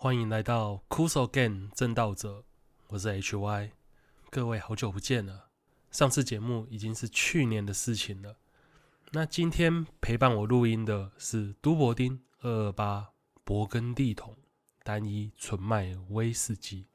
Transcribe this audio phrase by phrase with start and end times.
[0.00, 2.44] 欢迎来到 Kuso Game 正道者，
[2.86, 3.72] 我是 HY，
[4.30, 5.48] 各位好久不见了。
[5.90, 8.36] 上次节目已经是去年的事情了。
[9.10, 13.08] 那今天陪伴我录音的是都柏丁二二八
[13.44, 14.36] 勃艮第桶
[14.84, 16.86] 单一纯麦威士忌，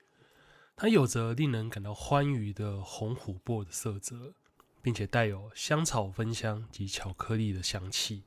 [0.77, 4.33] 它有着令人感到欢愉的红琥珀的色泽，
[4.81, 8.23] 并且带有香草芬香及巧克力的香气。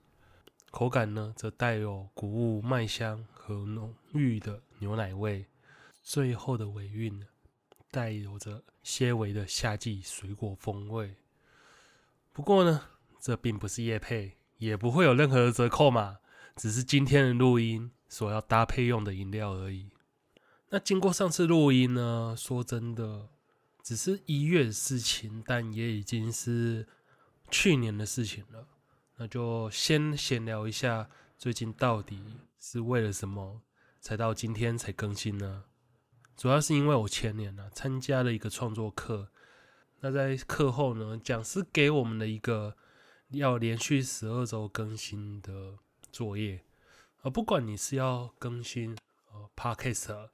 [0.71, 5.47] 口感呢，则带有谷物麦香和浓郁的牛奶味，
[6.03, 7.25] 最后的尾韵
[7.91, 11.17] 带有着些微的夏季水果风味。
[12.33, 12.83] 不过呢，
[13.19, 16.19] 这并不是夜配，也不会有任何的折扣嘛，
[16.55, 19.91] 只是今天的录音所要搭配用的饮料而已。
[20.69, 23.29] 那经过上次录音呢，说真的，
[23.83, 26.87] 只是一月的事情，但也已经是
[27.51, 28.67] 去年的事情了。
[29.17, 32.23] 那就先闲聊一下，最近到底
[32.61, 33.63] 是为了什么
[34.07, 35.65] 才到今天才更新呢？
[36.37, 39.31] 主要是因为我前年呢、参加了一个创作课，
[39.99, 42.77] 那在课后呢，讲师给我们的一个
[43.31, 45.77] 要连续十二周更新的
[46.13, 46.63] 作业，
[47.23, 48.97] 而不管你是要更新
[49.33, 50.29] 呃 Podcast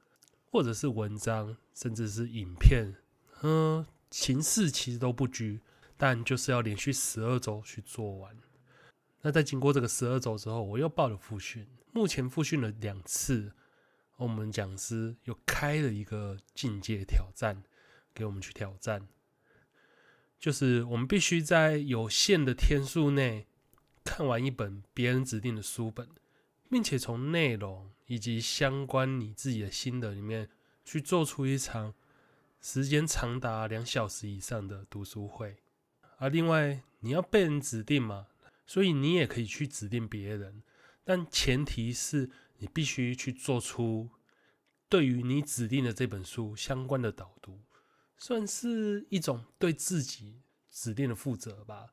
[0.50, 2.94] 或者是文章，甚至是影片，
[3.40, 5.62] 嗯，形式其实都不拘，
[5.96, 8.36] 但就是要连续十二周去做完。
[9.22, 13.54] 那在经过这个十二周之后，我又报了复训，目前复训了两次。
[14.22, 17.62] 我们讲师又开了一个境界挑战
[18.14, 19.08] 给我们去挑战，
[20.38, 23.46] 就是我们必须在有限的天数内
[24.04, 26.08] 看完一本别人指定的书本，
[26.70, 30.48] 并且从内容以及相关你自己的心得里面
[30.84, 31.94] 去做出一场
[32.60, 35.56] 时间长达两小时以上的读书会。
[36.18, 38.28] 而另外，你要被人指定嘛？
[38.66, 40.62] 所以你也可以去指定别人，
[41.04, 42.30] 但前提是
[42.62, 44.08] 你必须去做出
[44.88, 47.58] 对于你指定的这本书相关的导读，
[48.16, 50.40] 算是一种对自己
[50.70, 51.88] 指定的负责吧。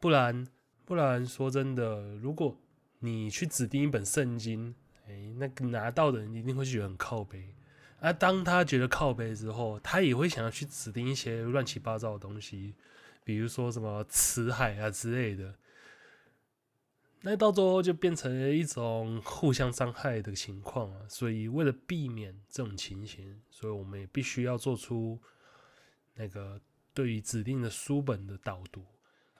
[0.00, 0.46] 不然，
[0.86, 2.58] 不然说真的，如果
[3.00, 4.74] 你去指定一本圣经，
[5.06, 7.54] 哎，那个拿到的人一定会觉得很靠北。
[8.00, 12.74] 而当他觉得靠北之后，他也会想要去指定一些乱七八糟的东西，
[13.24, 15.54] 比如说什么辞海啊之类的。
[17.26, 25.18] 那到最后就变成了一种互相伤害的情况啊，所以为了避免这种情形，所以我们也必须要做出
[26.16, 26.60] 那个
[26.92, 28.84] 对于指定的书本的导读。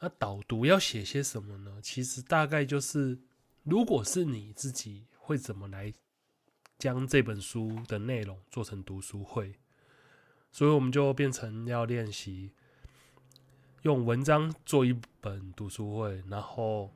[0.01, 1.79] 那导读要写些什么呢？
[1.83, 3.19] 其实大概就是，
[3.65, 5.93] 如果是你自己会怎么来
[6.79, 9.57] 将这本书的内容做成读书会，
[10.51, 12.51] 所以我们就变成要练习
[13.83, 16.91] 用文章做一本读书会，然后。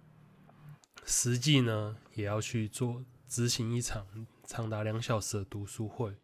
[1.11, 6.15] 实际呢，也要去做执行一场长达两小时的读书会，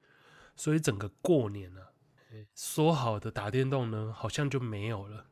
[0.54, 1.88] 所以整个过年呢、啊，
[2.54, 5.24] 说好的打电动呢，好像就没有了。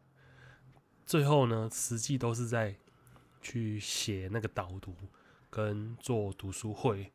[1.04, 2.74] 最后呢，实际都是在
[3.42, 4.96] 去写那个导读
[5.50, 7.12] 跟做读书会。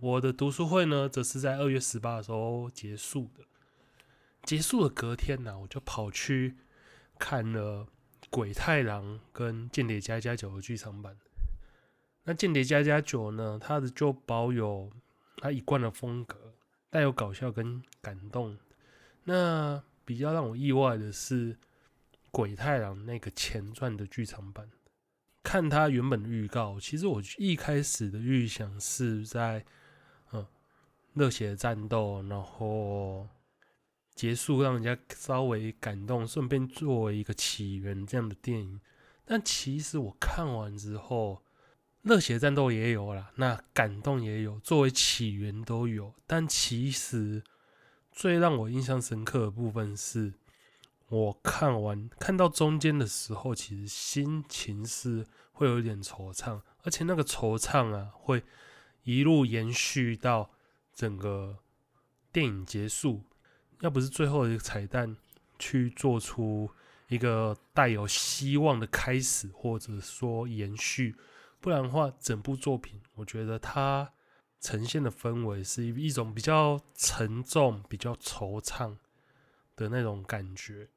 [0.00, 3.44] 我的读书会呢，则是在二月十八的时候结束的。
[4.42, 6.56] 结束的隔天呢、我就跑去
[7.16, 7.84] 看了
[8.28, 11.16] 《鬼太郎》跟《间谍家家九》的剧场版。
[12.28, 14.90] 那《间谍家家酒》呢，它的就保有
[15.36, 16.54] 它一贯的风格，
[16.90, 18.58] 带有搞笑跟感动。
[19.22, 21.54] 那比较让我意外的是
[22.32, 24.68] 《鬼太郎》那个前传的剧场版。
[25.44, 29.64] 看它原本预告，其实我一开始的预想是在
[30.32, 30.44] 嗯
[31.14, 33.28] 热血战斗，然后
[34.16, 38.80] 结束让人家稍微感动，顺便作为一个起源这样的电影。
[39.24, 41.40] 但其实我看完之后。
[42.06, 46.14] 热血战斗也有啦，那感动也有，作为起源都有。
[46.24, 47.42] 但其实
[48.12, 50.32] 最让我印象深刻的部分是，
[51.08, 58.44] 我看完看到中间的时候，其实心情是会有一点惆怅，而且那个惆怅啊，会
[59.02, 60.48] 一路延续到
[60.94, 61.58] 整个
[62.30, 63.24] 电影结束。
[63.80, 65.16] 要不是最后一个彩蛋
[65.58, 66.70] 去做出
[67.08, 71.16] 一个带有希望的开始，或者说延续。
[71.60, 74.12] 不然的话，整部作品我觉得它
[74.60, 78.96] 呈现的氛围是一种比较沉重、比较惆怅
[79.74, 80.88] 的那种感觉。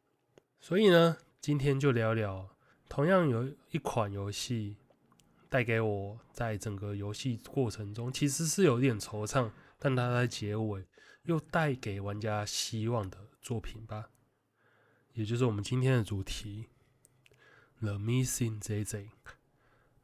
[0.60, 2.50] 所以呢，今天就聊聊，
[2.88, 4.78] 同样有一款游戏
[5.50, 10.86] 带给我在整个游戏过程中其实是有点惆怅，但它在结尾
[11.24, 14.10] 又带给玩家希望的作品吧。
[15.14, 16.68] 也就是我们今天的主题
[17.80, 19.10] ：The Missing JJ。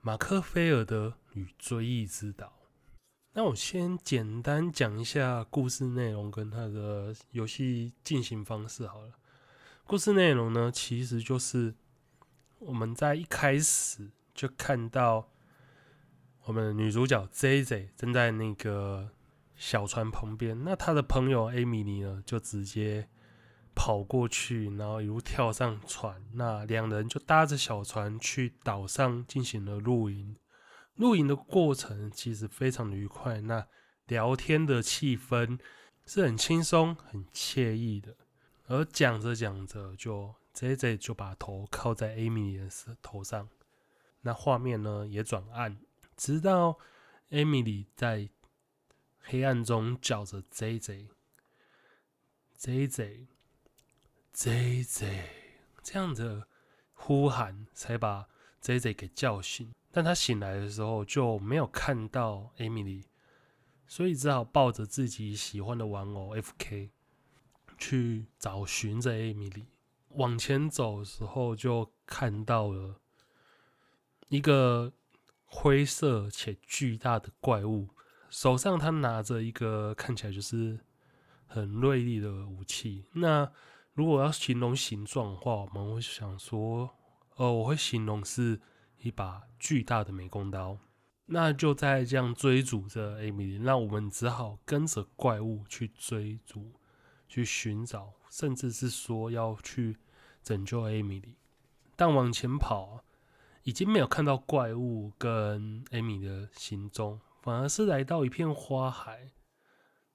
[0.06, 2.54] 马克菲尔德与追忆之岛。
[3.34, 9.14] 那我先简单讲一下故事内容跟它的游戏进行方式好了。
[9.84, 11.74] 故事内容呢，其实就是
[12.60, 15.28] 我们在一开始就看到
[16.44, 19.10] 我们女主角 J.J 正在那个
[19.56, 23.10] 小船旁边，那她的朋友艾米丽呢，就直接
[23.76, 30.38] 跑过去，然后一路跳上船，那两人就搭着小船去岛上进行了露营。
[30.96, 33.68] 露营的过程其实非常的愉快，那
[34.08, 35.60] 聊天的气氛
[36.06, 38.16] 是很轻松、很惬意的。
[38.68, 42.70] 而讲着讲着，就 JJ 就把头靠在 Amy 的
[43.02, 43.50] 头上，
[44.22, 45.78] 那画面呢也转暗，
[46.16, 46.80] 直到
[47.30, 48.30] Amy 在
[49.20, 51.10] 黑暗中叫着 jjjj
[54.36, 55.30] J J
[55.82, 56.46] 这样的
[56.94, 58.28] 呼喊才把
[58.62, 59.74] JJ 给叫醒。
[59.92, 63.06] 但他醒来的时候就没有看到艾米丽，
[63.88, 66.90] 所以只好抱着自己喜欢的玩偶 FK
[67.78, 69.68] 去找寻着艾米丽。
[70.10, 73.00] 往前走的时候，就看到了
[74.28, 74.92] 一个
[75.46, 77.88] 灰色且巨大的怪物，
[78.30, 80.78] 手上他拿着一个看起来就是
[81.48, 83.06] 很锐利的武器。
[83.14, 83.50] 那
[83.96, 86.92] 如果要形容形状的话，我们会想说，
[87.38, 88.62] 呃，我会形容是。
[88.98, 90.80] 一把巨大的美工刀，
[91.28, 96.74] 那就在这样追逐着艾米丽，那我们只好跟着怪物去追逐、
[97.28, 99.98] 去寻找，甚至是说要去
[100.42, 101.36] 拯救艾米丽。
[101.96, 103.04] 但往前跑，
[103.62, 109.34] 已经没有看到怪物跟艾米的行踪，反而是来到一片花海。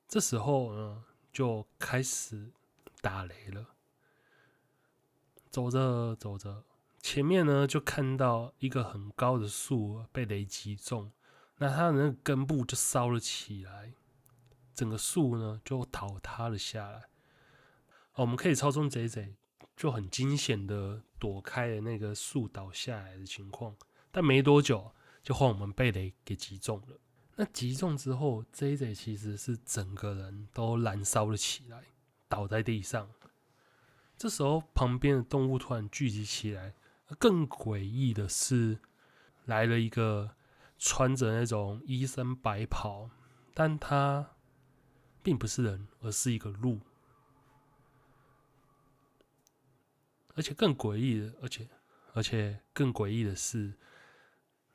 [0.09, 2.51] 这时候呢，就开始
[3.01, 3.75] 打雷了。
[5.51, 6.65] 走着走着。
[7.03, 11.11] 前面呢，就看到一个很高的树被雷击中，
[11.57, 13.95] 那它的那个根部就烧了起来，
[14.75, 17.05] 整个树呢就倒塌了下来。
[18.17, 19.35] 我们可以操纵 JZ，
[19.75, 23.75] 就很惊险的躲开了那个树倒下来的情况。
[24.11, 24.93] 但没多久，
[25.23, 26.99] 就换我们被雷给击中了。
[27.37, 31.85] 那击中之后，JJ 其实是整个人都燃烧了起来，
[32.31, 33.11] 倒在地上。
[34.17, 36.75] 这时候，旁边的动物突然聚集起来。
[37.19, 38.79] 更诡异的是，
[39.45, 40.37] 来了一个
[40.79, 43.11] 穿着那种医生白袍，
[43.53, 44.37] 但他
[45.23, 46.79] 并不是人，而是一个鹿。
[50.37, 51.69] 而且更诡异的，而且
[52.13, 53.75] 而且更诡异的是，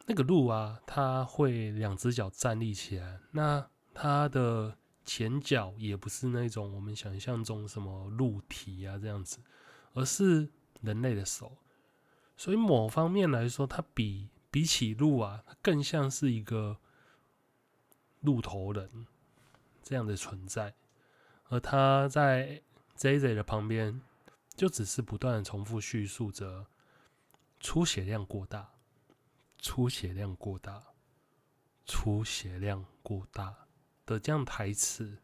[0.05, 9.39] 那个鹿啊，它会两只脚站立起来，那它的前脚也不是那种我们想象中什么鹿蹄啊这样子，
[9.93, 10.49] 而是
[10.81, 11.55] 人类的手。
[12.35, 16.77] 所以某方面来说，它比比起鹿啊，它更像是一个
[18.21, 19.07] 鹿头人
[19.83, 20.73] 这样的存在。
[21.49, 22.61] 而他在
[22.97, 24.01] JJ 的旁边，
[24.55, 26.65] 就只是不断的重复叙述着
[27.61, 28.67] “出血量过大，
[29.59, 30.83] 出血量过大，
[31.85, 33.55] 出血量过大”
[34.05, 35.17] 的这样台词。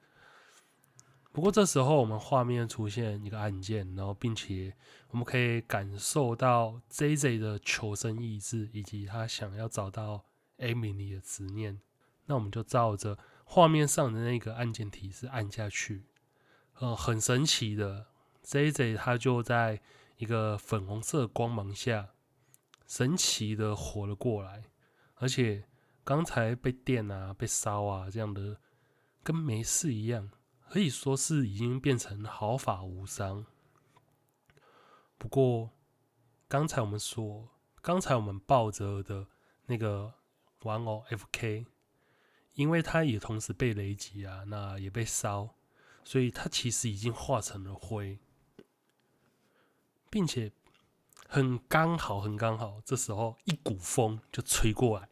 [1.32, 4.76] 不过这时候，我们画面出现一个按键，然后并且
[5.10, 10.26] 我们可以感受到 JJ 的求生意志，以及他想要找到
[10.58, 11.80] Emily 的执念。
[12.26, 16.06] 那我们就照着画面上的那个按键提示按下去。
[16.80, 18.08] 呃，很神奇的
[18.44, 19.82] ，JJ 他就在
[20.18, 22.10] 一个粉红色光芒下，
[22.86, 24.64] 神奇的活了过来，
[25.16, 25.64] 而且
[26.04, 28.60] 刚才被电啊、被烧啊这样的，
[29.24, 30.32] 跟没事一样。
[30.70, 33.46] 可以说是已经变成毫发无伤。
[35.18, 35.70] 不过，
[36.48, 37.50] 刚才我们说，
[37.82, 39.28] 刚才我们抱着的
[39.66, 40.14] 那个
[40.64, 41.66] 玩偶 FK，
[42.54, 45.56] 因为它也同时被雷击啊，那也被烧，
[46.06, 48.18] 所以它其实已经化成了灰，
[50.10, 50.54] 并且
[51.28, 55.10] 很刚好，很刚好，这时候一股风就吹过来，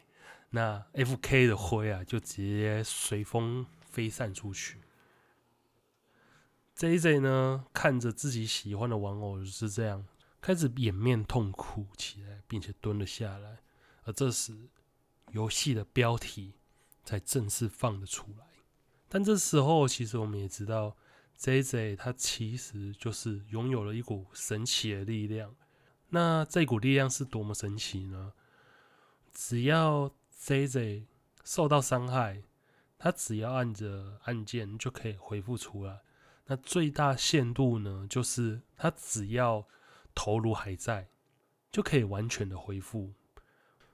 [0.51, 3.67] 那 FK 的灰啊就直接随风
[3.99, 4.77] 飞散出去。
[6.77, 10.05] JJ 呢，看着自己喜欢的玩偶就是这样，
[10.39, 13.57] 开始掩面痛哭起来，并且蹲了下来。
[14.03, 14.69] 而这时，
[15.33, 16.53] 游戏的标题
[17.03, 18.45] 才正式放了出来。
[19.09, 20.95] 但这时候，其实我们也知道
[21.37, 25.53] ，JJ 他其实就是拥有了一股神奇的力量。
[26.07, 28.31] 那这股力量是多么神奇呢？
[29.33, 30.09] 只要
[30.41, 31.07] JJ
[31.43, 32.43] 受到伤害，
[32.99, 36.01] 他只要按着按键就可以恢复出来。
[36.45, 39.65] 那最大限度呢，就是他只要
[40.13, 41.07] 头颅还在，
[41.71, 43.13] 就可以完全的恢复。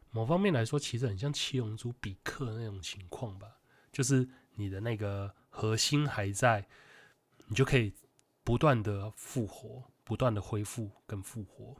[0.09, 3.59] 某方面来说，其实很像七龙珠比克那种情况吧。
[3.91, 6.67] 就是你的那个核心还在，
[7.47, 7.93] 你就可以
[8.43, 11.75] 不断的复活，不断的恢复跟复活。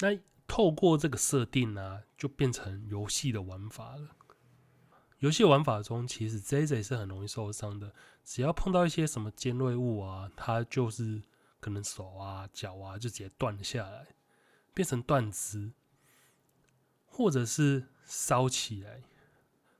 [0.00, 4.16] 那透过这个设定呢、就变成游戏的玩法了。
[5.20, 7.92] 游戏玩法中，其实 JJ 是很容易受伤的，
[8.24, 11.20] 只要碰到一些什么尖锐物啊，它就是
[11.58, 14.06] 可能手啊、脚啊就直接断下来，
[14.72, 15.72] 变成断肢，
[17.04, 19.02] 或者是烧起来，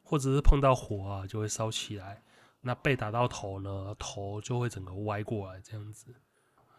[0.02, 2.24] 或者是碰到火啊就会烧起来。
[2.62, 6.16] 那被打到头呢，头就会整个歪过来这样子。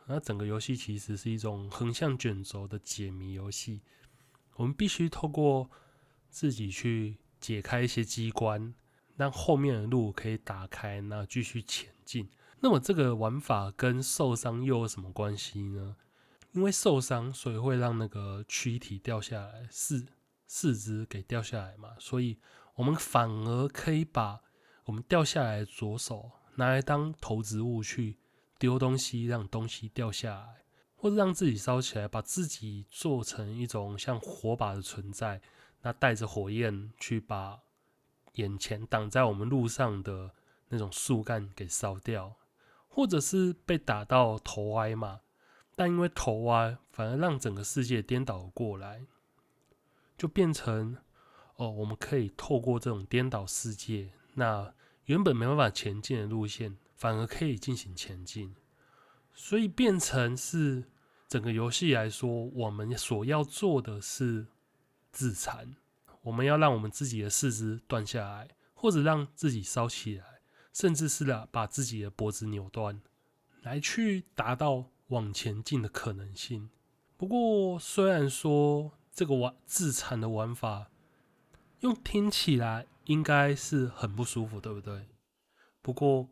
[0.06, 3.80] 那整个游戏其实是一种横向卷轴的解谜游戏，
[4.56, 5.70] 我们必须透过
[6.30, 7.16] 自己去。
[7.40, 8.74] 解开一些机关，
[9.16, 12.30] 让后面的路可以打开，那继续前进。
[12.60, 15.96] 那么这个玩法跟受伤又有什么关系呢？
[16.52, 20.06] 因为受伤，所以会让那个躯体掉下来，四
[20.46, 21.90] 四肢给掉下来嘛。
[22.00, 22.38] 所以
[22.76, 24.42] 我们反而可以把
[24.86, 28.18] 我们掉下来的左手拿来当投掷物去
[28.58, 30.64] 丢东西，让东西掉下来，
[30.96, 35.42] 或者让自己烧起来，把自己做成一种像火把的存在。
[35.82, 37.62] 那带着火焰去把
[38.34, 40.32] 眼前挡在我们路上的
[40.68, 42.36] 那种树干给烧掉，
[42.90, 45.22] 或者是被打到头歪嘛，
[45.76, 49.06] 但因为头歪，反而让整个世界颠倒过来，
[50.18, 50.98] 就变成
[51.56, 54.74] 哦，我们可以透过这种颠倒世界，那
[55.06, 58.54] 原本没办法前进的路线，反而可以进行前进，
[59.34, 60.84] 所以变成是
[61.28, 64.48] 整个游戏来说，我们所要做的是。
[65.12, 65.76] 自残，
[66.22, 70.42] 我们要让我们自己的四肢断下来，或者让自己烧起来，
[70.74, 73.02] 甚至是啦把自己的脖子扭断，
[73.62, 76.70] 来去达到往前进的可能性。
[77.18, 80.90] 不过，虽然说这个玩自残的玩法，
[81.82, 85.08] 用听起来应该是很不舒服，对不对？
[85.82, 86.30] 不过，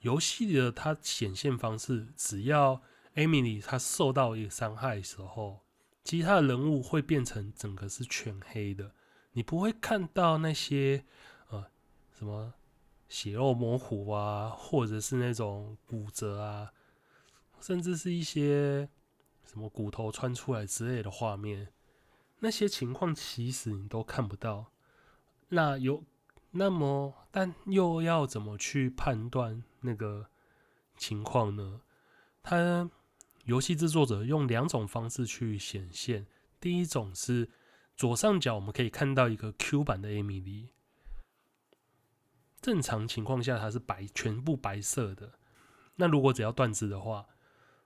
[0.00, 2.82] 游戏里的它显现方式，只要
[3.14, 5.65] Emily 她受到一个伤害的时候。
[6.06, 8.92] 其他的人物会变成整个是全黑的，
[9.32, 11.04] 你不会看到那些
[11.48, 11.66] 呃
[12.16, 12.54] 什么
[13.08, 16.72] 血肉模糊啊，或者是那种骨折啊，
[17.60, 18.88] 甚至是一些
[19.44, 21.72] 什么骨头穿出来之类的画面，
[22.38, 24.66] 那些情况其实你都看不到。
[25.48, 26.04] 那有
[26.52, 30.28] 那么，但又要怎么去判断那个
[30.96, 31.80] 情况呢？
[32.44, 32.88] 他。
[33.46, 36.26] 游戏制作者用两种方式去显现。
[36.60, 37.48] 第一种是
[37.96, 40.68] 左上角我们可以看到一个 Q 版的 Emily，
[42.60, 45.38] 正常情况下它是白，全部白色的。
[45.94, 47.26] 那如果只要断肢的话，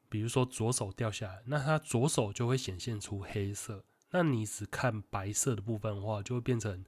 [0.08, 3.84] 比如说左手掉下来，那它左手就会显现出黑色。
[4.12, 6.84] 那你只看白色的部分的话，就会变成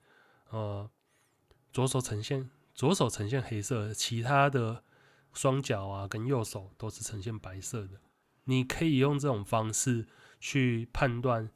[0.49, 0.91] 呃
[1.73, 4.83] 左手呈现左手呈现黑色，其他的
[5.35, 8.01] 双脚啊跟右手都是呈现白色的。
[8.45, 10.07] 你可以用这种方式
[10.41, 11.51] 去判断，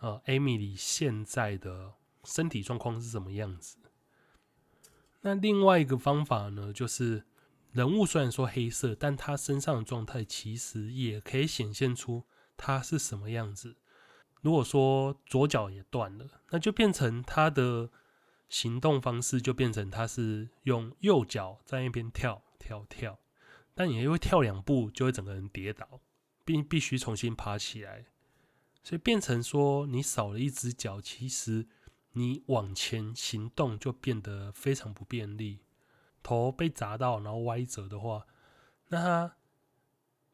[0.00, 3.76] 呃，Emily 现在的身体状况是什么样子。
[5.22, 7.24] 那另外一个方法呢，就是
[7.72, 12.24] 人物虽然说黑色，但他身上的状态其实也可以显现出
[12.56, 13.76] 他是什么样子。
[14.40, 17.90] 如果说左脚也断了，那就变成他的
[18.48, 23.18] 行动方式就变成他是用右脚在那边跳跳跳，
[23.74, 26.00] 但也会跳两步就会整个人跌倒。
[26.48, 28.06] 并必须重新爬起来，
[28.82, 31.66] 所以变成说你少了一只脚，其实
[32.12, 35.58] 你往前行动就变得非常不便利。
[36.22, 38.26] 头被砸到，然后歪折的话，
[38.88, 39.36] 那它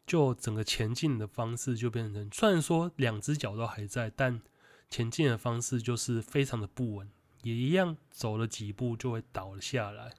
[0.06, 4.40] 就整个前进的方式就变成，虽然说两只脚都还在，但
[4.88, 7.11] 前进的方式就是非常的不稳，
[7.42, 10.14] 也一样走了几步就会倒了下来。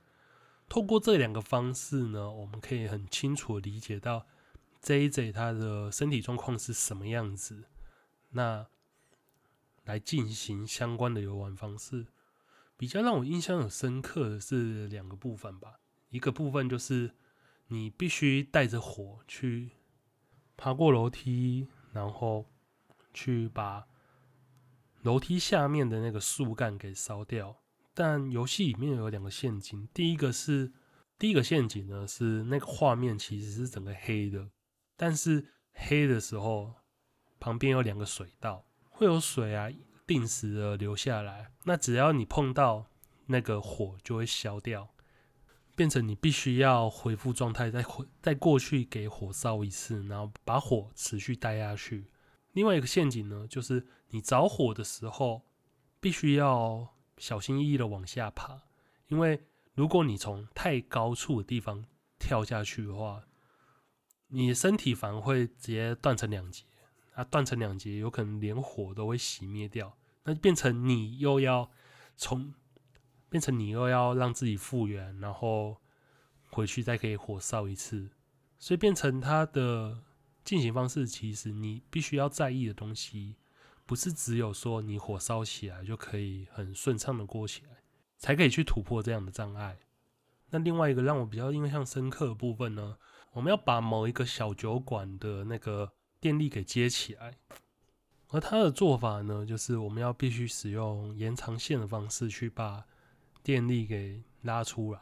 [0.68, 4.28] 透过这两个方式呢，我们可以很清楚的理解到。
[4.86, 7.64] JJ 他的身体状况是什么样子？
[8.30, 8.68] 那
[9.84, 12.06] 来进行相关的游玩方式，
[12.78, 15.80] 比较让我印象很深刻的是两个部分吧。
[16.10, 17.16] 一个部分就是
[17.70, 19.72] 你必须带着火去
[20.56, 22.46] 爬过楼梯，然后
[23.12, 23.88] 去把
[25.02, 27.58] 楼梯下面的那个树干给烧掉。
[27.96, 30.72] 但游戏里面有两个陷阱，第一个是
[31.18, 34.48] 第一个陷阱呢是那个画面其实是整个黑的。
[34.98, 36.74] 但是黑的时候，
[37.40, 39.70] 旁边有两个水道，会有水啊，
[40.08, 41.52] 定时的流下来。
[41.64, 42.86] 那只要你碰到
[43.26, 44.90] 那个火，就会消掉，
[45.76, 52.06] 变成你必须要恢复状态，再回再过去给火烧一次，然后把火持续带下去。
[52.54, 55.42] 另外一个陷阱呢，就是你着火的时候，
[56.00, 56.88] 必须要
[57.18, 58.62] 小心翼翼的往下爬，
[59.08, 61.84] 因为如果你从太高处的地方
[62.18, 63.22] 跳下去的话，
[64.28, 66.64] 你身体反而会直接断成两截。
[67.14, 69.98] 啊，断成两截，有可能连火都会熄灭掉。
[70.26, 71.72] 那变成你又要
[72.18, 72.54] 从，
[73.30, 75.78] 变成你又要让自己复原，然后
[76.50, 78.10] 回去再可以火烧一次。
[78.60, 80.04] 所以变成它的
[80.44, 83.38] 进行方式，其实你必须要在意的东西，
[83.86, 87.78] 不是只有说你火烧起来就可以很顺畅的过起来，
[88.18, 89.78] 才可以去突破这样的障碍。
[90.50, 92.98] 那另外一个让我比较印象深刻的部分呢，
[93.36, 95.94] 我们要把某一个小酒馆的那个。
[96.22, 97.38] 电力给接起来，
[98.30, 102.84] 而它的做法呢，就是我们要必须使用延长线的方式去把
[103.44, 105.00] 电力给拉出来，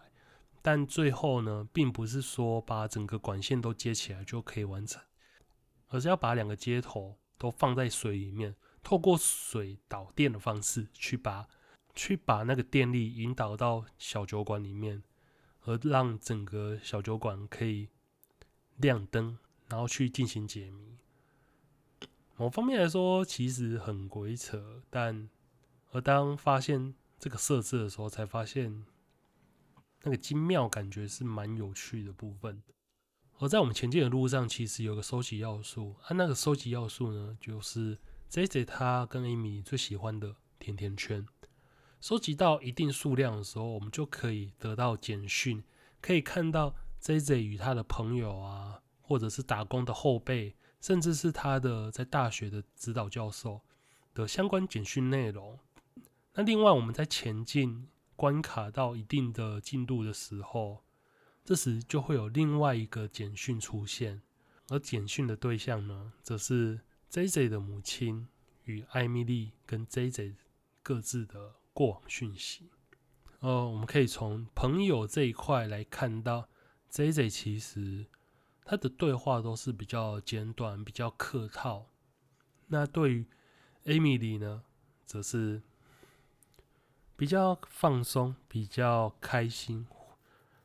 [0.61, 5.01] 但最后呢，并不是说把整个管线都接起来就可以完成，
[5.87, 11.47] 而是要把两个接头都放在水里面，透过水导电的方式去把
[11.95, 15.01] 去把那个电力引导到小酒馆里面，
[15.61, 17.87] 而让整个小酒馆可以
[18.83, 19.37] 亮灯，
[19.69, 20.97] 然后去进行解谜。
[22.35, 25.29] 某方面来说，其实很鬼扯，但
[25.91, 28.85] 而当发现这个设置的时候，才发现
[30.03, 32.61] 那个精妙感觉是蛮有趣的部分。
[33.39, 37.97] 而在我们前进的路上，其实有个收集要素，啊，那个收集要素呢，就是
[38.29, 41.25] JJ 他跟 Amy 最喜欢的甜甜圈。
[42.01, 45.63] 收集到一定数量的时候，我们就可以得到简讯，
[46.01, 50.55] 可以看到 JJ 与他的朋友啊，或者是打工的后辈。
[50.81, 53.61] 甚至是他的在大学的指导教授
[54.13, 55.57] 的相关简讯内容。
[56.33, 60.83] 那另外，我们在前进关卡到一定的进度的时候，
[61.45, 64.21] 这时就会有另外一个简讯出现，
[64.67, 68.27] 而简讯的对象呢，则是 JJ 的母亲
[68.65, 70.35] 与艾米丽跟 JJ
[70.81, 72.69] 各自的过往讯息。
[73.39, 76.49] 呃，我们可以从朋友这一块来看到
[76.93, 78.05] ，JJ 其实。
[78.65, 81.87] 他的对话都是比较简短、比较客套。
[82.67, 83.27] 那对于
[83.83, 84.63] Emily 呢，
[85.05, 85.61] 则是
[87.17, 89.85] 比较放松、比较开心，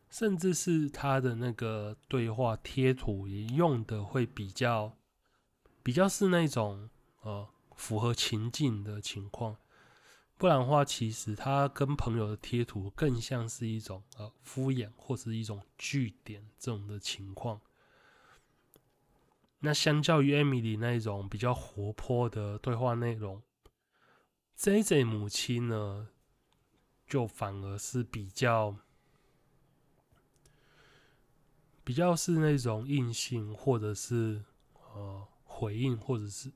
[0.08, 4.96] 甚至是他的那个对话贴图也用的会比较、
[5.82, 6.88] 比较是那种
[7.22, 9.56] 呃符合情境的情况。
[10.38, 17.60] 不然的话，其实他跟朋友的贴图更像是一种呃敷衍或是一种句点这种的情况。
[19.58, 23.42] 那相较于 Emily 那一种比较活泼的对话内容
[24.56, 26.08] ，JJ 母亲呢，
[27.04, 28.76] 就反而是比较
[31.82, 34.44] 比较是那种硬性，或者是
[34.94, 36.52] 呃回应，或者是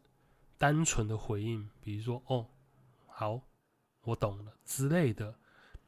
[0.56, 2.46] 单纯的回应，比如说“哦，
[3.08, 3.42] 好，
[4.02, 5.38] 我懂了”之类的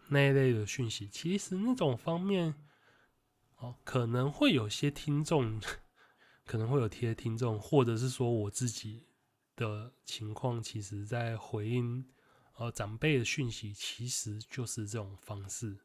[0.09, 1.09] 那一类的讯息。
[1.09, 2.55] 其实那种方面，
[3.57, 5.61] 哦，可能会有些听众。
[6.47, 9.07] 可能会有贴听众，或者是说我自己
[9.57, 12.05] 的情况，其实在回应
[12.57, 15.79] 呃长辈的讯息，其实就是这种方式。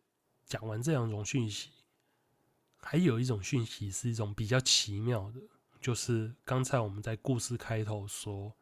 [0.45, 1.69] 讲完这两种讯息，
[2.81, 5.39] 还有一种讯息是一种比较奇妙的，
[5.79, 8.53] 就是刚才我们在故事开头说，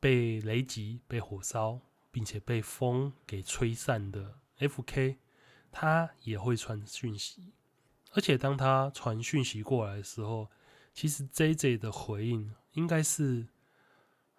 [0.00, 5.16] 被雷击、被火烧，并且被风给吹散的 FK，
[5.70, 7.52] 他也会传讯息，
[8.12, 10.50] 而且当他传讯息过来的时候。
[10.94, 13.46] 其实 JJ 的回应应该是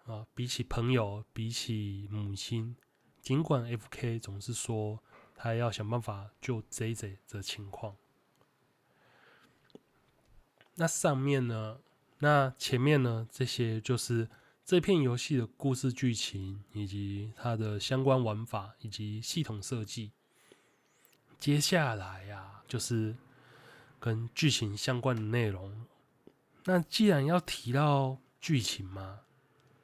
[0.04, 2.76] 啊，比起朋友，比起母亲，
[3.22, 5.02] 尽管 FK 总是说
[5.34, 7.96] 他要想办法救 JJ 的情况。
[10.74, 11.80] 那上面呢，
[12.18, 14.28] 那前面呢，这些就是
[14.70, 20.12] 这片游戏的故事剧情，以及它的相关玩法以及系统设计。
[21.40, 23.16] 接下来呀、就是
[23.98, 25.84] 跟剧情相关的内容。
[26.66, 29.22] 那既然要提到剧情嘛，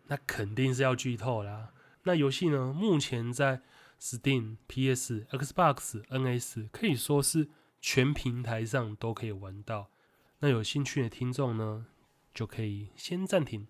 [0.06, 1.72] 那肯定是要剧透啦。
[2.04, 3.62] 那游戏呢，目前在
[4.00, 7.48] Steam、PS、Xbox、NS 可以说是
[7.80, 9.90] 全平台上都可以玩到。
[10.38, 11.86] 那有兴趣的听众呢，
[12.32, 13.66] 就可以先暂停，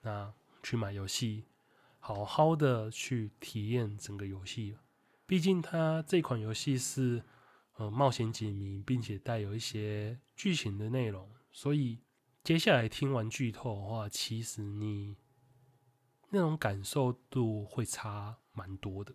[0.00, 0.32] 那
[0.64, 1.44] 去买游戏，
[2.00, 4.76] 好好的去体验整个游戏。
[5.24, 7.22] 毕竟它这款游戏是
[7.76, 12.00] 呃冒险解谜，并且带有一些剧情的内容，所以。
[12.42, 15.16] 接下来听完剧透的话，其实你
[16.28, 19.14] 那种感受度会差蛮多的。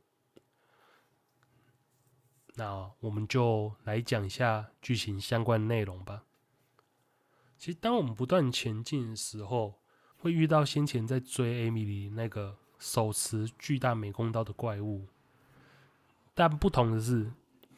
[2.55, 6.25] 那我们就来讲一下剧情相关的内容吧。
[7.59, 9.78] 其实，当我们不断前进的时候，
[10.19, 15.07] 会遇到先前在追 Emily 那个手持巨大美工刀的怪物。
[16.33, 17.31] 但不同的是，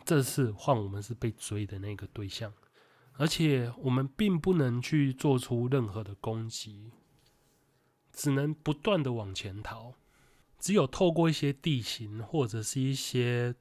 [0.04, 2.54] 这次换我们是被追的那个对象，
[3.14, 6.92] 而且我们并不能去做出任何的攻击，
[8.12, 9.94] 只能不断的往前逃。
[10.60, 13.56] 只有透过一些地形或者是一些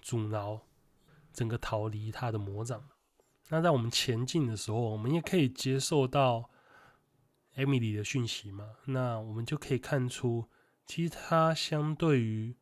[0.00, 0.62] 阻挠，
[1.32, 2.82] 整个逃离他的魔掌。
[3.50, 6.48] 那在我们前进的时候，我们也可以接受到
[7.56, 8.76] 艾米丽的讯息嘛？
[8.84, 10.46] 那我们就可以看出，
[10.84, 12.54] 其实他相对于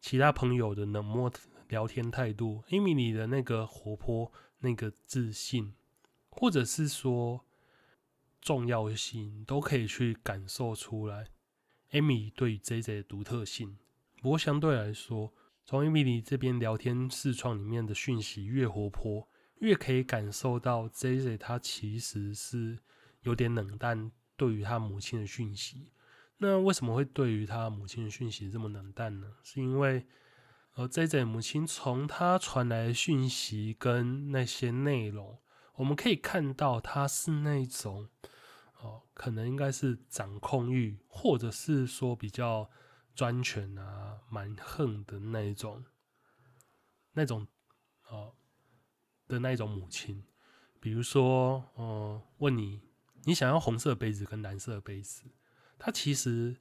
[0.00, 1.32] 其他朋友的冷漠
[1.68, 5.74] 聊天态度，艾米丽的那个活泼、那个自信，
[6.28, 7.44] 或者是说
[8.40, 11.28] 重要性，都可以去感受出来。
[11.92, 13.78] 艾米丽对于 JJ 的独特性，
[14.20, 15.32] 不过相对来说，
[15.64, 19.28] 从艾米丽这边聊天视窗里面的讯息越活泼，
[19.60, 22.80] 越可以感受到 JJ 他其实是
[23.22, 25.92] 有点冷淡对于他母亲的讯息。
[26.38, 29.34] 那为什么会对于他母亲的讯息这么冷淡呢？
[29.42, 30.06] 是因为
[30.74, 35.38] 呃 JJ 母亲从他传来的讯息跟那些内容，
[35.74, 38.08] 我们可以看到他是那种。
[38.82, 42.70] 哦，可能应该是掌控欲，或者是说比较
[43.14, 45.84] 专权啊、蛮横的那一种、
[47.12, 47.46] 那种
[48.08, 48.32] 哦
[49.28, 50.24] 的那一种母亲。
[50.80, 52.80] 比如说，哦、呃，问你，
[53.24, 55.24] 你想要红色杯子跟蓝色杯子，
[55.78, 56.56] 他其实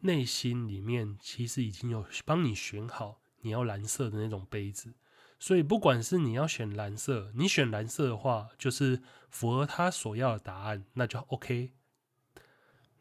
[0.00, 4.94] 内心里面其实已经有帮你选好你要蓝色的那种杯子。
[5.38, 11.72] 所以，不管是你要选蓝色，你选蓝色的话，就是符合他所要的答案，那就 OK，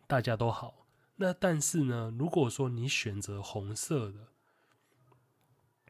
[0.08, 0.88] 大家都好。
[1.18, 4.30] 那但是呢，如果说你选择红色的，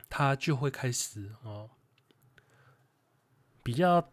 [0.09, 1.69] 他就会开始哦，
[3.63, 4.11] 比较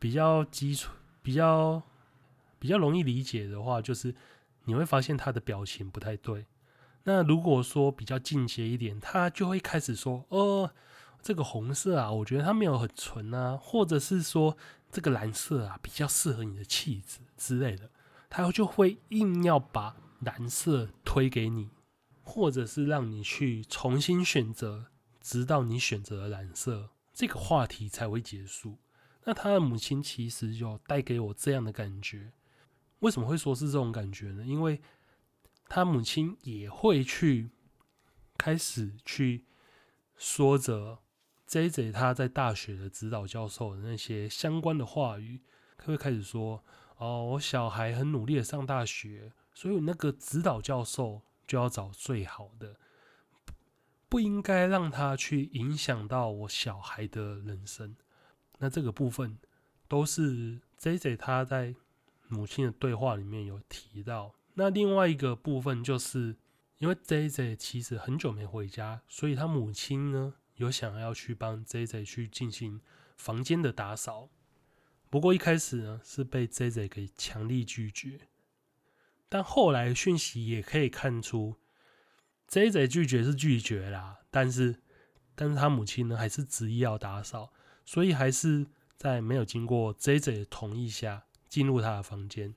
[0.00, 0.90] 比较基础、
[1.22, 1.80] 比较
[2.64, 4.14] 比较容易理解的话，就是
[4.64, 6.46] 你会发现他的表情不太对。
[7.02, 10.70] 那如果说比较进阶一点，他就会开始说：“哦。”
[11.20, 14.56] 这个红色啊，我觉得它没有很纯啊，或者是说
[14.90, 17.90] 这个蓝色啊比较适合你的气质之类的，
[18.30, 21.68] 他就会硬要把蓝色推给你，
[22.22, 24.86] 或者是让你去重新选择，
[25.20, 28.76] 直到你选择了蓝色，这个话题才会结束。
[29.24, 32.32] 那他的母亲其实就带给我这样的感觉，
[33.04, 34.44] 为什么会说是这种感觉呢？
[34.44, 34.80] 因为
[35.68, 37.50] 他母亲也会去
[38.38, 39.44] 开始去
[40.16, 41.00] 说着。
[41.46, 45.42] JJ 他在大学的指导教授的那些相关的话语，
[45.76, 46.64] 他会开始说
[46.96, 52.76] ：“哦，我小孩很努力的上大学，所以那个指导教授就要找最好的，
[54.08, 57.94] 不应该让他去影响到我小孩的人生。”
[58.58, 59.38] 那这个部分
[59.86, 61.74] 都是 JJ 他在
[62.28, 64.34] 母亲的对话里面有提到。
[64.54, 66.36] 那另外一个部分就是
[66.78, 70.34] 因为 JJ 其实很久没回家，所以他母亲呢。
[70.56, 72.80] 有想要去帮 JJ 去进行
[73.16, 74.28] 房间的打扫，
[75.10, 78.28] 不过一开始呢是被 JJ 给强力拒绝，
[79.28, 81.56] 但后来讯息也可以看出
[82.48, 84.80] ，JJ 拒绝是拒绝啦，但是
[85.34, 87.52] 但是他母亲呢还是执意要打扫，
[87.84, 88.64] 所以还是
[88.96, 92.52] 在没有经过 JJ 的同意下进入他的房间，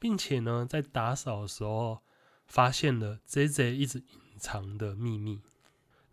[0.00, 2.02] 并且呢在打扫的时候
[2.48, 5.40] 发现了 JJ 一直隐藏的秘密。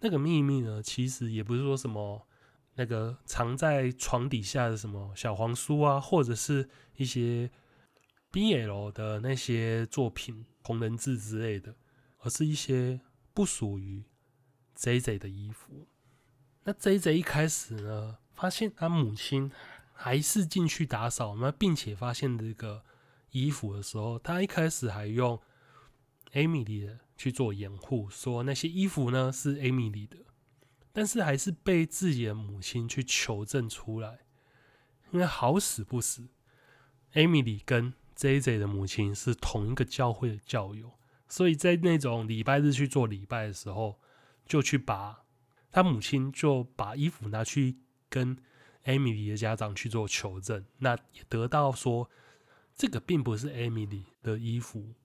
[0.01, 2.27] 那个秘密呢，其实也不是说什么
[2.75, 7.49] 那个藏在床底下的什么小黄书啊，或者是一些
[8.31, 11.75] BL 的那些作品、同人志之类的，
[12.19, 13.01] 而是一些
[13.33, 14.03] 不属于
[14.75, 15.87] JJ 的衣服。
[16.65, 19.51] 那 JJ 一开始呢，发现他母亲
[19.97, 22.85] 还是进去打扫，那并且发现这个
[23.31, 25.41] 衣服的时候，他一开始还用
[26.31, 26.99] 艾米丽的。
[27.19, 30.17] 去做掩护，说那些衣服呢是艾米丽的，
[30.93, 34.19] 但是还是被自己的母亲去求证出来，
[35.09, 36.27] 因为好死不死，
[37.13, 40.91] 艾米丽跟 JJ 的母亲是同一个教会的教友，
[41.27, 43.99] 所以在那种礼拜日去做礼拜的时候，
[44.45, 45.23] 就去把
[45.71, 47.79] 他母亲就把衣服拿去
[48.09, 48.37] 跟
[48.87, 52.09] 艾米丽的家长去做求证，那也得到说
[52.73, 54.95] 这个并不是艾米丽的衣服。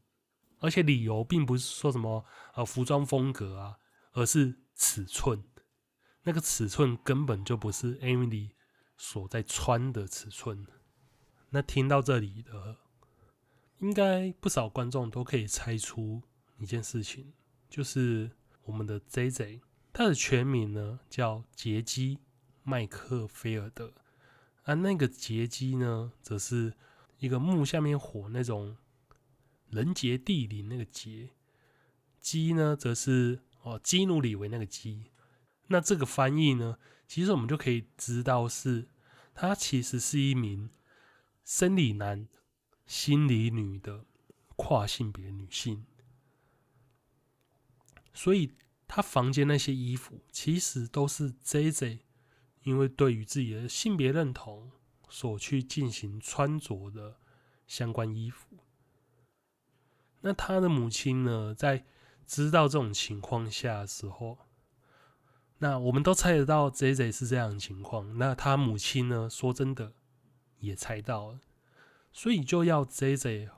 [0.61, 3.79] 而且理由并不是说什么呃服装风格啊，
[4.13, 5.43] 而是尺寸，
[6.23, 8.51] 那个尺寸根本就不是 Emily
[8.97, 10.65] 所在穿的尺寸。
[11.51, 12.77] 那听到这里的，
[13.81, 16.23] 应该不少观众都可以猜出
[16.59, 17.33] 一件事情，
[17.69, 18.31] 就是
[18.63, 19.61] 我们的 JJ，
[19.93, 22.21] 他的全名呢叫杰基
[22.63, 23.93] 麦克菲尔德，
[24.65, 26.75] 而那个杰基呢，则是
[27.19, 28.77] 一个木下面火那种。
[29.71, 31.31] 人杰地灵那个杰，
[32.21, 35.11] 基呢则是哦基努里维那个基，
[35.69, 38.89] 那这个翻译呢，其实我们就可以知道是，
[39.35, 40.69] 他其实是一名
[41.43, 42.29] 生理男、
[42.87, 44.05] 心理女的
[44.57, 45.87] 跨性别女性。
[48.13, 48.53] 所以，
[48.87, 52.01] 她房间那些衣服其实都是 JJ
[52.63, 54.71] 因为对于自己的性别认同
[55.09, 57.17] 所去进行穿着的
[57.67, 58.59] 相关衣服。
[60.21, 61.85] 那他的母亲呢，在
[62.27, 64.39] 知道这种情况下的时候，
[65.59, 68.19] 那我们都猜得到 JJ 是这样的情况。
[68.19, 69.95] 那他母亲呢，说真的
[70.59, 71.41] 也猜到了，
[72.13, 73.51] 所以就要 JJ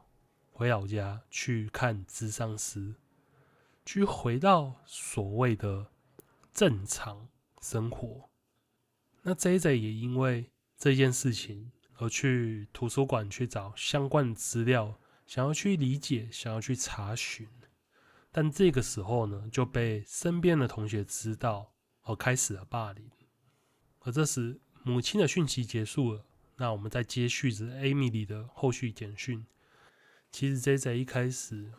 [0.50, 2.94] 回老家去看咨商师。
[3.86, 5.88] 去回到所谓的
[6.54, 7.28] 正常
[7.60, 8.30] 生活，
[9.24, 17.48] 那 JJ 也因为这件事情而去图书馆去找相关的资料，想要去理解，想要去查询，
[18.30, 23.10] 但这个时候呢，就被身边的同学知道，而开始了霸凌。
[24.00, 26.24] 而这时，母亲的讯息结束了，
[26.56, 29.46] 那我们再接续着 Emily 的后续简讯。
[30.30, 31.72] 其实 JJ 一开始。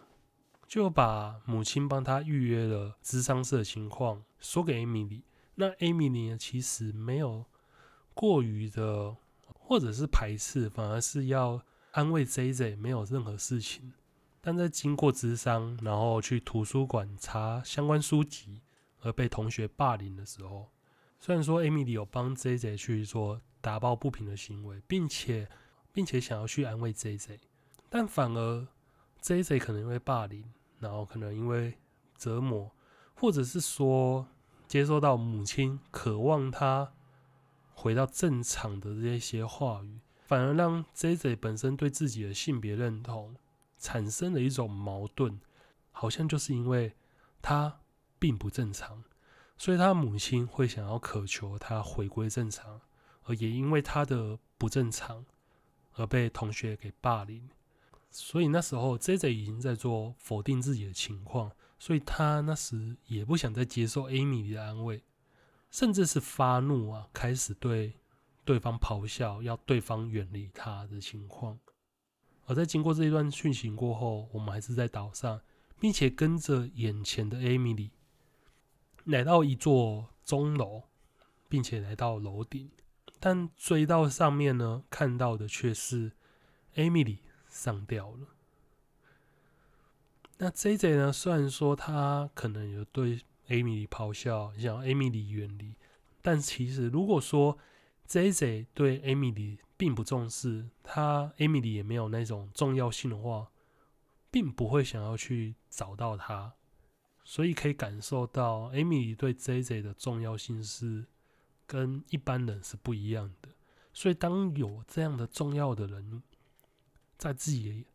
[0.68, 5.24] 就把母亲帮他预约了咨商室的情况说给艾米丽。
[5.56, 7.46] 那艾米丽呢，其实没有
[8.14, 9.16] 过于的，
[9.54, 13.94] 或者是排斥，反而是要安慰 JJ 没有任何事情。
[14.42, 18.62] 但在经过咨商，然后去图书馆查相关书籍，
[19.02, 20.70] 而被同学霸凌的时候，
[21.20, 25.50] 虽然说艾米丽有帮 JJ 去做打抱不平的行为，并且
[25.92, 27.40] 并且想要去安慰 JJ，
[27.90, 28.68] 但反而
[29.22, 30.54] JJ 可能因为霸凌。
[30.78, 31.74] 然后可能因为
[32.18, 32.70] 折磨，
[33.16, 34.28] 或者是说
[34.68, 36.94] 接受到母亲渴望他
[37.74, 43.36] 回到正常的这些话语，反而让 JJ 本身对自己的性别认同
[43.78, 45.40] 产生了一种矛盾，
[45.92, 46.96] 好像就是因为
[47.42, 47.82] 他
[48.18, 49.04] 并不正常，
[49.58, 52.82] 所以他母亲会想要渴求他回归正常，
[53.24, 55.26] 而也因为他的不正常
[55.94, 57.50] 而被同学给霸凌。
[58.10, 65.04] 所以那时候，JJ 已经在做否定自己的情况，所以他那时也不想再接受 Amy 的安慰，
[65.70, 67.94] 甚至是发怒啊，开始对
[68.44, 71.60] 对方咆哮，要对方远离他的情况。
[72.46, 75.42] 而在经过这一段讯息过后，我们还是在岛上，
[75.80, 77.92] 并且跟着眼前的 Amy
[79.06, 80.84] 来到一座钟楼，
[81.48, 82.70] 并且来到楼顶，
[83.20, 86.12] 但追到上面呢，看到的却是
[86.76, 87.20] Amy。
[87.48, 88.35] 上吊了。
[90.38, 91.14] 那 JJ 呢？
[91.14, 95.76] 虽然说他可能有对 Amy 咆哮，想要 Amy 远离，
[96.22, 97.58] 但其实如果说
[98.08, 103.50] JJ 对 Amy 并不重视，他 Amy 也没有那种重要性的话，
[104.30, 106.54] 并不会想要去找到他。
[107.24, 111.06] 所以可以感受到 Amy 对 JJ 的重要性是
[111.66, 113.50] 跟一般人是不一样的。
[113.94, 116.22] 所以当有这样的重要的人，
[117.18, 117.86] 在自己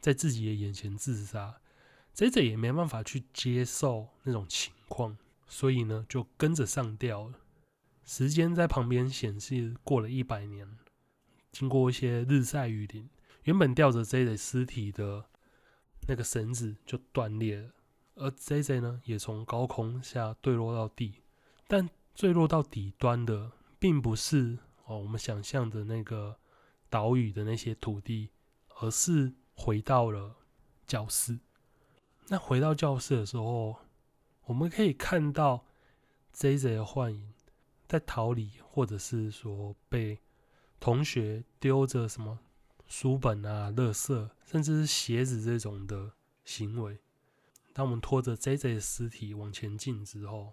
[0.00, 1.59] 在自己的眼前自杀
[2.14, 7.38] ，JJ 也没办法去接受那种情况，所以呢，就跟着上吊了。
[8.04, 10.78] 时间在旁边显示过了一百年，
[11.52, 13.08] 经过一些日晒雨淋，
[13.44, 15.26] 原本吊着 JJ 尸体的
[16.08, 17.70] 那个绳子就断裂了，
[18.16, 21.22] 而 JJ 呢，也从高空下坠落到地，
[21.68, 26.38] 但坠落到底端的，并不是哦我们想象的那个
[26.88, 28.30] 岛屿的那些土地。
[28.82, 30.36] 而是回到了
[30.86, 31.38] 教室。
[32.32, 33.76] 那回到教室的时候，
[34.44, 35.64] 我们可以看到
[36.32, 37.32] JJ 的幻影
[37.88, 40.20] 在逃离，或者是说被
[40.78, 42.38] 同学丢着什么
[42.86, 46.12] 书本啊、垃圾，甚至是鞋子这种的
[46.44, 47.00] 行为。
[47.72, 50.52] 当我们拖着 JJ 的尸体往前进之后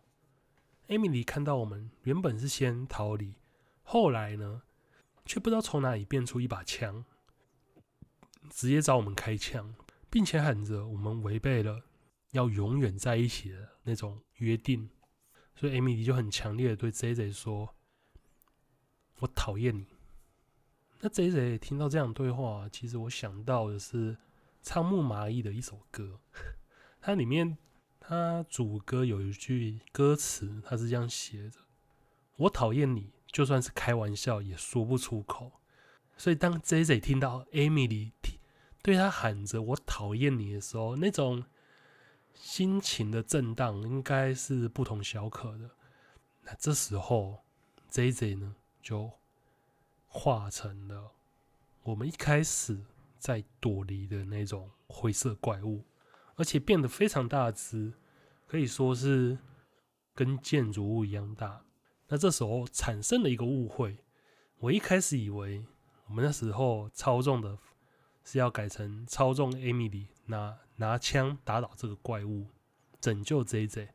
[0.87, 3.35] ，Emily 看到我们原本是先逃离，
[3.83, 4.63] 后来呢，
[5.27, 7.05] 却不知道从哪里变出一把枪。
[8.49, 9.75] 直接找我们开枪，
[10.09, 11.83] 并且喊着我们违背了
[12.31, 14.89] 要永远在一起的那种约定，
[15.55, 17.75] 所以艾米丽就很强烈的对 JJ 说
[19.19, 19.87] ：“我讨厌你。”
[20.99, 24.17] 那 JJ 听到这样对话，其实我想到的是
[24.61, 26.19] 仓木麻衣的一首歌，
[26.99, 27.57] 它里面
[27.99, 31.59] 它主歌有一句歌词，它是这样写着
[32.37, 35.61] ：“我讨厌你，就算是开玩笑也说不出口。”
[36.17, 38.11] 所以当 JJ 听到艾米丽
[38.87, 41.43] 对他喊着“我讨厌你”的时候，那种
[42.33, 45.69] 心情的震荡应该是不同小可的。
[46.43, 47.43] 那这时候
[47.91, 49.11] ，JJ 呢就
[50.05, 51.11] 化成了
[51.83, 52.79] 我们一开始
[53.19, 55.83] 在躲离的那种灰色怪物，
[56.37, 57.91] 而且变得非常大只，
[58.47, 59.37] 可以说是
[60.15, 61.61] 跟建筑物一样大。
[62.07, 63.97] 那这时候产生了一个误会，
[64.59, 65.65] 我一开始以为
[66.05, 67.57] 我们那时候操纵的
[68.29, 72.47] 是要改成操纵 Emily 拿拿枪打倒这个怪物，
[72.99, 73.87] 拯救 JJ，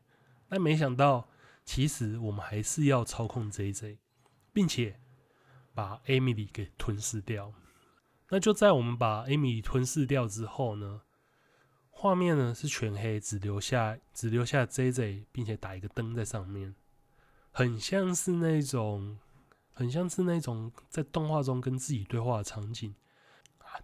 [0.49, 1.29] 但没想到
[1.63, 3.99] 其实我们还是要操控 JJ，
[4.51, 4.99] 并且
[5.75, 7.53] 把 Emily 给吞噬掉。
[8.29, 11.03] 那就在我们把 Emily 吞噬掉之后呢，
[11.91, 16.73] 画面呢是全黑，只留下只留下 JJ，并且打一个灯在上面。
[17.51, 19.19] 很像是那种，
[19.73, 22.95] 很像是那种在动画中跟自己对话的场景。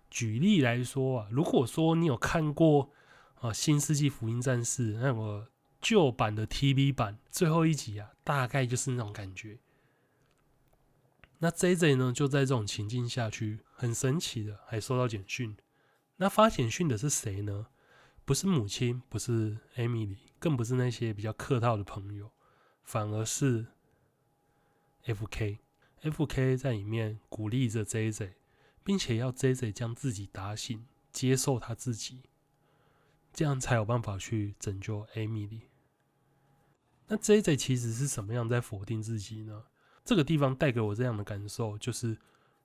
[0.09, 2.91] 举例来说啊，如果说你有看过
[3.35, 5.47] 啊《新世纪福音战士》那个
[5.81, 9.59] 旧版的 TV 版最后一集啊，大概就是那种感觉。
[11.39, 15.55] 那 JJ 呢，就在这种情境下去，很神奇的还收到简讯。
[16.17, 17.67] 那发简讯的是谁呢？
[18.25, 22.31] 不是母亲，不是 Emily，更不是那些比较客套的朋友。
[22.83, 23.67] 反而是
[25.03, 26.57] F.K.，F.K.
[26.57, 28.33] 在里面鼓励着 J.J.，
[28.83, 29.71] 并且要 J.J.
[29.71, 32.21] 将自己打醒，接受他自己，
[33.33, 35.61] 这样才有办法去拯救 Emily。
[37.07, 37.55] 那 J.J.
[37.55, 39.63] 其实是什么样在否定自己呢？
[40.03, 42.17] 这个地方带给我这样的感受，就是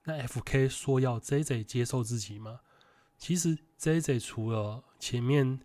[0.05, 0.69] 那 F.K.
[0.69, 1.65] 说要 J.J.
[1.65, 2.61] 接受自己吗？
[3.19, 4.19] 其实 J.J.
[4.19, 5.61] 除了前面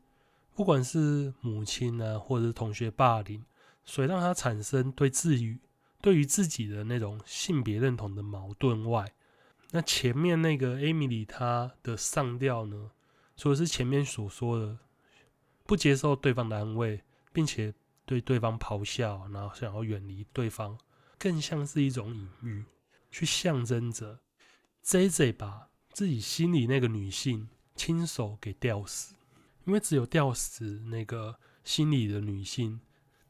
[0.56, 3.44] 不管是母亲啊，或者是同学霸凌。
[3.86, 5.58] 所以让他产生对自于
[6.00, 9.12] 对于自己的那种性别认同的矛盾外，
[9.72, 12.92] 那前面那个艾米丽她的上吊呢，
[13.38, 14.78] 除了是前面所说的
[15.66, 17.74] 不接受对方的安慰，并且
[18.06, 20.78] 对对方咆哮，然后想要远离对方，
[21.18, 22.66] 更像是一种隐喻，
[23.12, 24.20] 去象征着
[24.84, 29.16] JJ 把自己心里那个女性亲手给吊死，
[29.66, 32.82] 因为只有吊死那个心里的女性。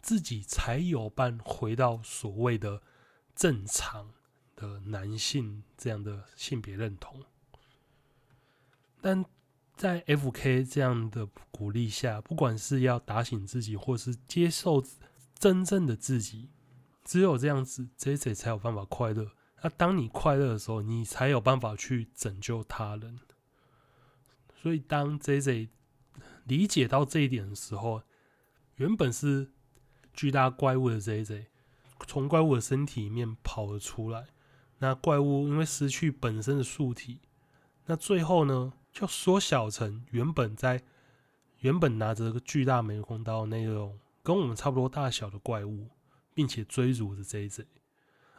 [0.01, 2.81] 自己才有办回到所谓的
[3.35, 4.13] 正常
[4.59, 7.23] 的男性这样的性别认同，
[8.99, 9.23] 但
[9.75, 14.83] 在 F.K 这样的鼓励下，不管是要打醒自己，或是接受
[15.37, 16.49] 真正的自己，
[17.05, 19.31] 只有这样子，JJ 才有办法快乐。
[19.61, 23.19] 那当你快乐的时候，你才有办法去拯救他人。
[24.61, 25.69] 所以，当 JJ
[26.43, 28.03] 理解到这一点的时候，
[28.75, 29.51] 原本是。
[30.11, 31.45] 巨大怪物的 JJ
[32.05, 34.27] 从怪物的身体里面跑了出来，
[34.79, 37.19] 那怪物因为失去本身的素体，
[37.85, 40.81] 那最后呢就缩小成原本在
[41.59, 45.87] 原本拿着个巨大美工刀那种跟我们差不多大小的怪物，
[46.33, 47.65] 并且追逐着 JJ，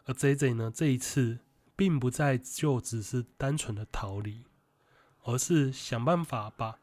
[0.04, 1.38] 而 JJ 呢这一次
[1.76, 4.44] 并不再就只是单纯的逃离，
[5.22, 6.78] 而是想办法把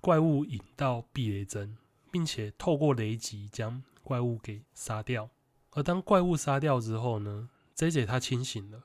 [0.00, 1.76] 怪物引到避雷针，
[2.10, 3.82] 并且透过雷击将。
[4.02, 5.30] 怪物给杀掉，
[5.70, 7.48] 而当怪物杀掉之后呢
[7.80, 8.84] ，JJ 他清醒了。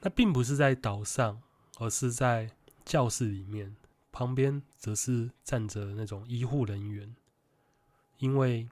[0.00, 1.40] 那并不是在岛上，
[1.78, 2.50] 而是在
[2.84, 3.76] 教室里面，
[4.10, 7.14] 旁边则是站着那种医护人员。
[8.18, 8.68] 因为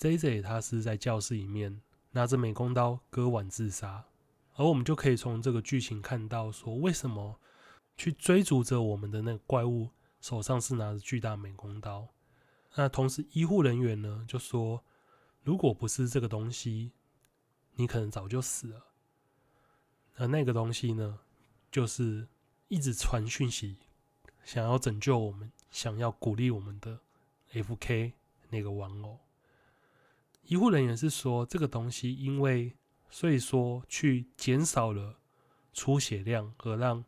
[0.00, 4.04] JJ 他是在教室里面拿着美工刀割腕自杀，
[4.56, 7.38] 而我们就可以从这个剧情看到，说为什么
[7.96, 12.08] 去追逐着我们的那个怪物，手上是拿着巨大美工刀。
[12.74, 14.84] 那同时，医护人员呢就说
[15.44, 16.92] ：“如果不是这个东西，
[17.76, 18.86] 你可能早就死了。
[20.16, 21.20] 而那个东西呢，
[21.70, 22.26] 就是
[22.68, 23.76] 一直传讯息，
[24.44, 26.98] 想要拯救我们，想要鼓励我们的
[27.52, 28.12] FK
[28.50, 29.20] 那个玩偶。”
[30.44, 32.72] 医护人员是说，这个东西因为
[33.10, 35.18] 所以说去减少了
[35.72, 37.04] 出血量，而让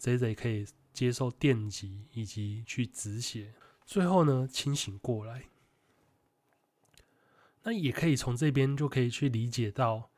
[0.00, 3.54] JJ 可以接受电击以及去止血。
[3.86, 5.44] 最后呢，清醒过来，
[7.62, 10.10] 那也可以从这边就可以去理解到，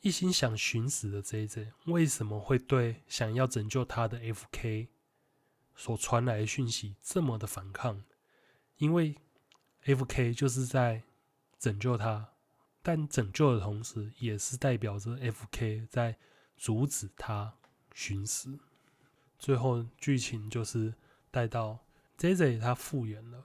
[0.00, 4.88] 一心想寻死的 JJ 为什么会对想要拯救他的 FK
[5.74, 8.02] 所传来的讯息这么的反抗？
[8.78, 9.16] 因为
[9.84, 11.02] FK 就是在
[11.58, 12.28] 拯救他，
[12.82, 16.16] 但拯救的同时，也是代表着 FK 在
[16.56, 17.54] 阻止他
[17.94, 18.58] 寻死。
[19.38, 20.94] 最后剧情就是
[21.30, 21.78] 带到。
[22.18, 23.44] JJ 他复原了，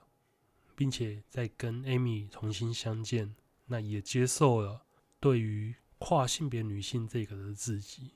[0.78, 3.36] 并且在跟 Amy 重新相见，
[3.72, 4.86] 那也接受了
[5.22, 8.12] 对于跨性别女性这个的自己。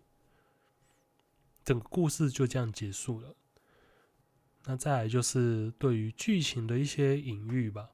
[1.63, 3.33] 整个故事就这样结束了。
[4.65, 7.91] 那再来就是对于剧情的一些隐喻吧。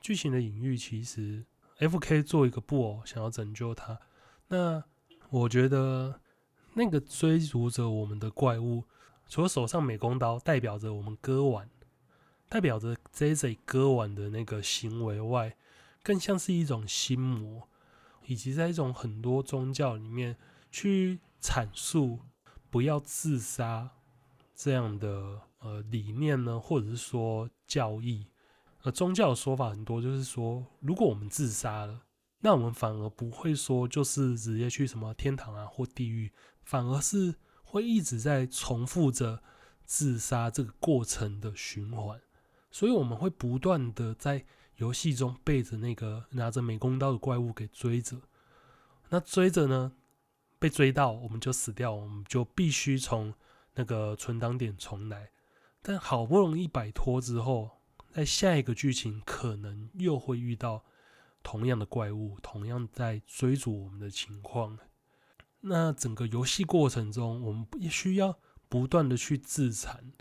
[0.00, 1.44] 剧情的隐喻其实
[1.78, 4.00] ，FK 做一个布偶想要拯救他。
[4.48, 4.82] 那
[5.28, 6.22] 我觉得
[6.72, 8.84] 那个追逐着我们的怪物，
[9.28, 11.68] 除了手上美工刀代表着我们割腕。
[12.48, 15.54] 代表着 JJ 割腕的那个行为外，
[16.02, 17.68] 更像是一种心魔，
[18.26, 20.36] 以及在一种很多宗教里面
[20.70, 22.20] 去阐述
[22.70, 23.90] 不要自杀
[24.54, 28.26] 这样的呃理念呢，或者是说教义。
[28.82, 32.02] 呃，宗教的说法很多，就是说，如果我们自杀了，
[32.40, 36.30] 那我们反而不会说就是直接去什么天堂啊或地狱，
[36.62, 37.34] 反而是
[37.64, 39.42] 会一直在重复着
[39.84, 42.20] 自杀这个过程的循环。
[42.70, 44.44] 所以我们会不断的在
[44.78, 48.22] 游戏中背着那个拿着美工刀的怪物给追着，
[49.10, 49.92] 那追着呢，
[50.58, 53.34] 被追到我们就死掉，我们就必须从
[53.74, 55.30] 那个存档点重来。
[55.82, 60.84] 但好不容易摆脱之后，在下一个剧情可能又会遇到
[61.42, 64.78] 同样的怪物，同样在追逐我们的情况。
[65.60, 70.12] 那整个游戏过程中，我们也需要不断的去自残。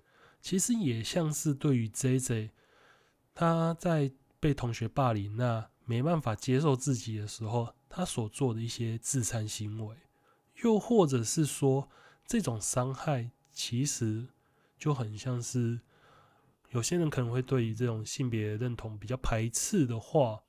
[0.41, 2.51] 其实也像是对于 JJ，
[3.35, 9.95] 他在被同学霸凌，那没办法接受自己的时候，他所做的一些自残行为，
[10.63, 11.89] 又或者是说，
[12.25, 14.27] 这种伤害其实
[14.77, 15.79] 就很像是。
[16.71, 20.43] 有些人可能会对于这种性别认同比较排斥的话，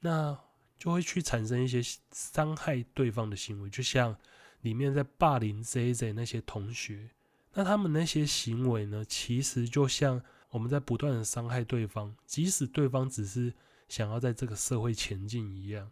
[0.00, 0.38] 那
[0.78, 4.16] 就会去产生一些伤害对方的行为，就像
[4.62, 7.10] 里面在霸凌 JJ 那些同学，
[7.52, 10.22] 那他们那些行为呢，其实就像
[10.54, 13.52] 我们在不断的伤害对方，即使对方只是
[13.88, 15.90] 想要在这个社会前进一样。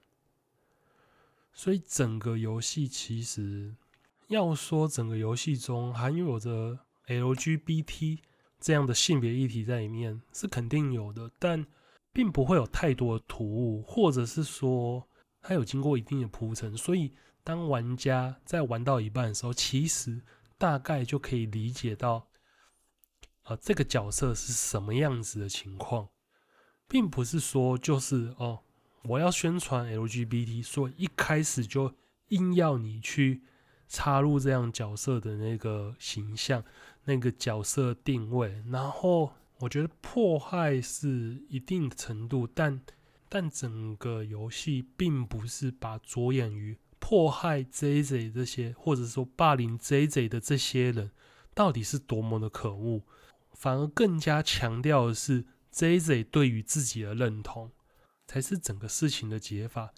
[1.52, 3.74] 所以整个游戏其实
[4.28, 8.20] 要说整个游戏中含有着 LGBT。
[8.60, 11.66] 这样的性别议题在里面是肯定有的，但
[12.12, 15.04] 并不会有太多的突兀，或者是说
[15.40, 20.22] 它有经过一定的铺陈，所以当玩家在玩到一半的时候，其实
[20.58, 22.28] 大概就可以理解到，
[23.44, 26.08] 呃，这个角色是什么样子的情况，
[26.88, 28.60] 并不是说就是哦，
[29.04, 31.94] 我要宣传 LGBT，所以一开始就
[32.28, 33.42] 硬要你去。
[33.88, 36.64] 插入这样角色的那个形象、
[37.04, 42.80] 那个角色定位，然后我觉得迫害是一定程度，但
[43.28, 51.10] 但整个游戏并不是把着眼于迫害 JJ 这些，或者说霸凌 JJ 的这些人
[51.52, 53.02] 到底是多么的可恶，
[53.62, 57.70] 反而更加强调的是 JJ 对于自己的认同，
[58.26, 59.94] 才是整个事情的解法。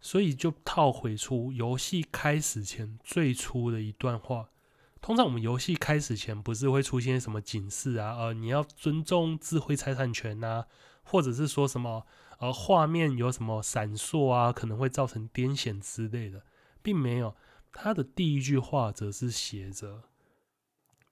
[0.00, 4.50] 所以就套回出游戏开始前最初的一段话。
[5.00, 10.64] 通常我们游戏开始前不是会出现什么警示啊，呃，你要尊重智慧财产权呐，
[11.04, 12.04] 或者是说什么
[12.40, 16.42] 呃画面有什么闪烁啊，可能会造成癫痫之类的，
[16.82, 17.36] 并没有。
[17.72, 20.02] 他的第一句话则是写着：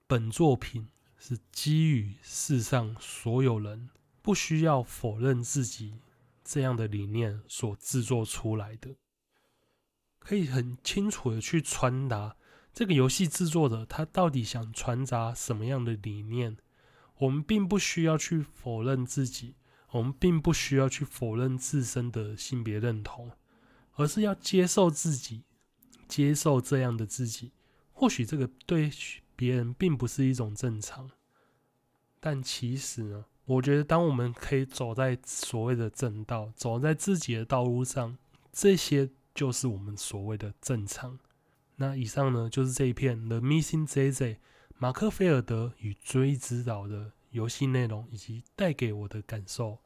[0.05, 0.89] 本作品
[1.25, 3.89] 是基于世上所有人
[4.21, 5.93] 不需要否认自己。
[6.43, 8.97] 这样的理念所制作出来的，
[10.19, 12.35] 可以很清楚的去传达
[12.73, 16.57] 这个游戏制作者他到底想传达什么样的理念。
[17.19, 19.55] 我们并不需要去否认自己，
[19.91, 23.31] 我们并不需要去否认自身的性别认同，
[23.93, 25.45] 而是要接受自己，
[26.09, 27.53] 接受这样的自己。
[27.93, 28.91] 或许这个对
[29.35, 31.09] 别人并不是一种正常，
[32.19, 33.25] 但其实呢？
[33.45, 38.17] 我觉得，当我们可以走在所谓的正道，走在自己的道路上，
[38.53, 41.19] 这些就是我们所谓的正常。
[41.75, 44.13] 那以上呢，就是这一片《The Missing JJ》
[44.77, 49.79] 马克菲尔德与追之岛的游戏内容以及带给我的感受。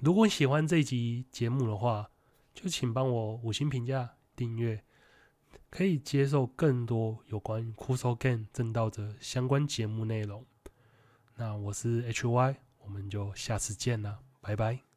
[0.00, 2.08] 如果喜欢这集节目的话，
[2.54, 4.82] 就请帮我五星评价、订阅，
[5.70, 10.44] 可以接受更多有关于《Kuso Game》正道者相关节目内容。
[11.36, 14.87] 那我是 HY，我们就下次见了，拜拜。